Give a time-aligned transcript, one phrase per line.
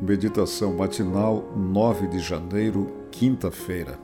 [0.00, 3.98] Meditação matinal, 9 de janeiro, quinta-feira.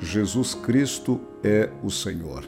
[0.00, 2.44] Jesus Cristo é o Senhor.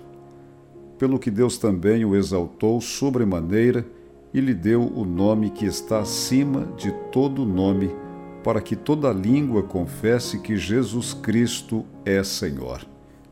[0.98, 3.86] Pelo que Deus também o exaltou sobremaneira
[4.32, 7.94] e lhe deu o nome que está acima de todo nome,
[8.42, 12.84] para que toda língua confesse que Jesus Cristo é Senhor.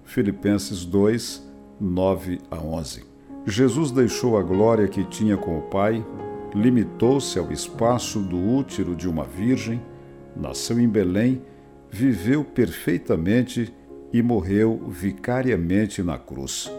[0.04, 1.42] Filipenses 2,
[1.80, 3.04] 9 a 11.
[3.44, 6.04] Jesus deixou a glória que tinha com o Pai
[6.54, 9.80] limitou-se ao espaço do útero de uma virgem,
[10.36, 11.42] nasceu em Belém,
[11.90, 13.72] viveu perfeitamente
[14.12, 16.70] e morreu vicariamente na cruz.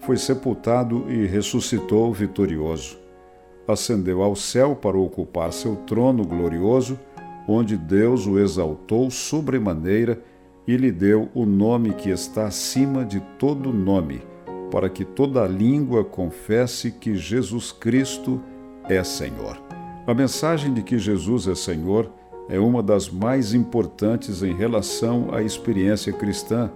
[0.00, 2.98] Foi sepultado e ressuscitou vitorioso.
[3.66, 6.98] Ascendeu ao céu para ocupar seu trono glorioso,
[7.46, 10.20] onde Deus o exaltou sobremaneira
[10.66, 14.22] e lhe deu o nome que está acima de todo nome,
[14.70, 18.40] para que toda língua confesse que Jesus Cristo
[18.88, 19.60] é Senhor.
[20.06, 22.10] A mensagem de que Jesus é Senhor
[22.48, 26.70] é uma das mais importantes em relação à experiência cristã,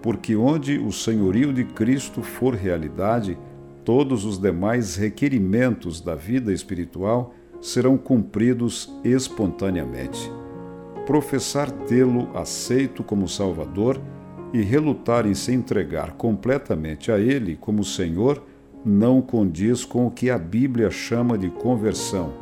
[0.00, 3.36] porque onde o senhorio de Cristo for realidade,
[3.84, 10.30] todos os demais requerimentos da vida espiritual serão cumpridos espontaneamente.
[11.06, 14.00] Professar tê-lo aceito como Salvador
[14.52, 18.42] e relutar em se entregar completamente a Ele como Senhor
[18.84, 22.32] não condiz com o que a Bíblia chama de conversão,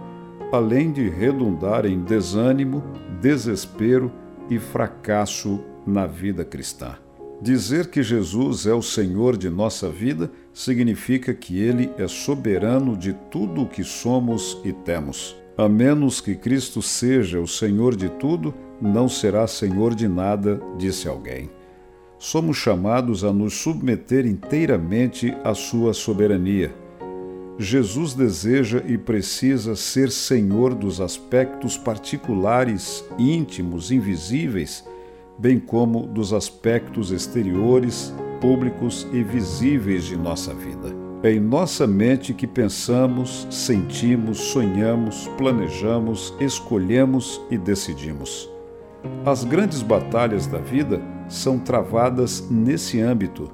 [0.53, 2.83] além de redundar em desânimo,
[3.21, 4.11] desespero
[4.49, 6.97] e fracasso na vida cristã.
[7.41, 13.13] Dizer que Jesus é o Senhor de nossa vida significa que Ele é soberano de
[13.31, 15.37] tudo o que somos e temos.
[15.57, 21.09] A menos que Cristo seja o Senhor de tudo, não será Senhor de nada, disse
[21.09, 21.58] alguém
[22.19, 26.75] somos chamados a nos submeter inteiramente à Sua soberania.
[27.59, 34.85] Jesus deseja e precisa ser Senhor dos aspectos particulares, íntimos, invisíveis,
[35.37, 40.95] bem como dos aspectos exteriores, públicos e visíveis de nossa vida.
[41.21, 48.49] É em nossa mente que pensamos, sentimos, sonhamos, planejamos, escolhemos e decidimos.
[49.25, 53.51] As grandes batalhas da vida são travadas nesse âmbito.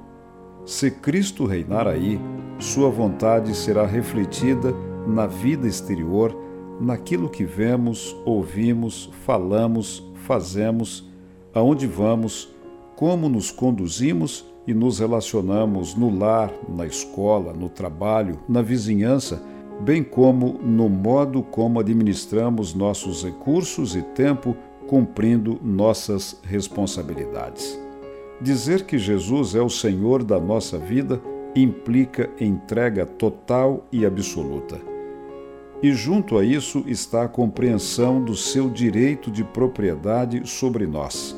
[0.65, 2.19] Se Cristo reinar aí,
[2.57, 4.73] sua vontade será refletida
[5.05, 6.35] na vida exterior,
[6.79, 11.09] naquilo que vemos, ouvimos, falamos, fazemos,
[11.53, 12.49] aonde vamos,
[12.95, 19.43] como nos conduzimos e nos relacionamos no lar, na escola, no trabalho, na vizinhança,
[19.81, 24.55] bem como no modo como administramos nossos recursos e tempo
[24.87, 27.79] cumprindo nossas responsabilidades.
[28.41, 31.21] Dizer que Jesus é o Senhor da nossa vida
[31.55, 34.79] implica entrega total e absoluta.
[35.81, 41.35] E junto a isso está a compreensão do seu direito de propriedade sobre nós.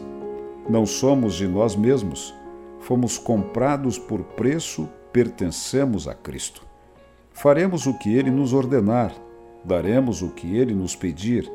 [0.70, 2.34] Não somos de nós mesmos,
[2.80, 6.66] fomos comprados por preço, pertencemos a Cristo.
[7.32, 9.14] Faremos o que ele nos ordenar,
[9.64, 11.52] daremos o que ele nos pedir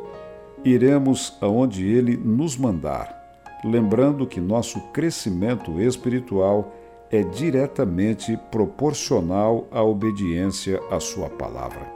[0.64, 3.20] iremos aonde Ele nos mandar,
[3.64, 6.74] lembrando que nosso crescimento espiritual
[7.10, 11.92] é diretamente proporcional à obediência à Sua palavra.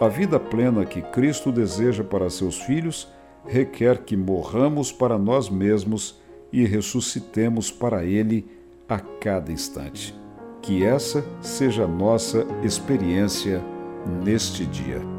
[0.00, 3.08] A vida plena que Cristo deseja para seus filhos
[3.46, 6.18] requer que morramos para nós mesmos
[6.52, 8.46] e ressuscitemos para Ele
[8.88, 10.14] a cada instante.
[10.62, 13.62] Que essa seja a nossa experiência
[14.24, 15.13] neste dia.